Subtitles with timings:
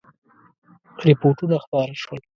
[1.05, 2.21] رپوټونه خپاره شول.